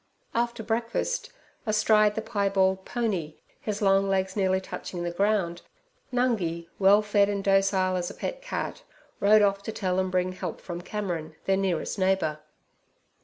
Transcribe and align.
After 0.33 0.63
breakfast, 0.63 1.31
astride 1.67 2.15
the 2.15 2.23
piebald 2.23 2.85
pony, 2.85 3.35
his 3.59 3.83
long 3.83 4.09
legs 4.09 4.35
nearly 4.35 4.59
touching 4.59 5.03
the 5.03 5.11
ground, 5.11 5.61
Nungi, 6.11 6.67
well 6.79 7.03
fed 7.03 7.29
and 7.29 7.43
docile 7.43 7.95
as 7.95 8.09
a 8.09 8.15
pet 8.15 8.41
cat, 8.41 8.81
rode 9.19 9.43
off 9.43 9.61
to 9.61 9.71
tell 9.71 9.99
and 9.99 10.11
bring 10.11 10.31
help 10.31 10.59
from 10.59 10.81
Cameron, 10.81 11.35
their 11.45 11.55
nearest 11.55 11.99
neighbour. 11.99 12.39